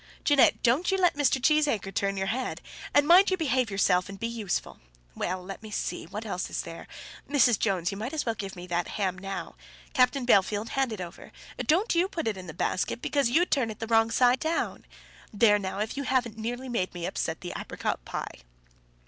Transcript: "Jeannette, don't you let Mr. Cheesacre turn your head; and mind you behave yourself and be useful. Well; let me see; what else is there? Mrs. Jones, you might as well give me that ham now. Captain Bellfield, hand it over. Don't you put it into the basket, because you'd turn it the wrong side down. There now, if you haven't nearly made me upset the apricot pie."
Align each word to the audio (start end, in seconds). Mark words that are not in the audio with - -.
"Jeannette, 0.23 0.63
don't 0.63 0.89
you 0.89 0.97
let 0.97 1.13
Mr. 1.13 1.39
Cheesacre 1.39 1.91
turn 1.93 2.17
your 2.17 2.25
head; 2.33 2.59
and 2.91 3.07
mind 3.07 3.29
you 3.29 3.37
behave 3.37 3.69
yourself 3.69 4.09
and 4.09 4.19
be 4.19 4.25
useful. 4.25 4.79
Well; 5.13 5.43
let 5.43 5.61
me 5.61 5.69
see; 5.69 6.05
what 6.07 6.25
else 6.25 6.49
is 6.49 6.63
there? 6.63 6.87
Mrs. 7.29 7.59
Jones, 7.59 7.91
you 7.91 7.97
might 7.99 8.11
as 8.11 8.25
well 8.25 8.33
give 8.33 8.55
me 8.55 8.65
that 8.65 8.87
ham 8.87 9.15
now. 9.15 9.53
Captain 9.93 10.25
Bellfield, 10.25 10.69
hand 10.69 10.91
it 10.91 11.01
over. 11.01 11.31
Don't 11.67 11.93
you 11.93 12.07
put 12.07 12.27
it 12.27 12.35
into 12.35 12.47
the 12.47 12.55
basket, 12.57 12.99
because 12.99 13.29
you'd 13.29 13.51
turn 13.51 13.69
it 13.69 13.77
the 13.77 13.85
wrong 13.85 14.09
side 14.09 14.39
down. 14.39 14.85
There 15.31 15.59
now, 15.59 15.77
if 15.77 15.95
you 15.95 16.01
haven't 16.01 16.35
nearly 16.35 16.67
made 16.67 16.95
me 16.95 17.05
upset 17.05 17.41
the 17.41 17.53
apricot 17.55 18.03
pie." 18.03 18.39